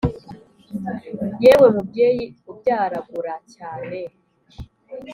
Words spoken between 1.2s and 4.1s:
yewe mubyeyi ubyaragura cyane